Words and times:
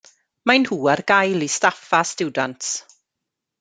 Mae 0.49 0.61
nhw 0.63 0.77
ar 0.93 1.03
gael 1.13 1.47
i 1.49 1.51
staff 1.59 1.87
a 2.01 2.03
stiwdants. 2.15 2.77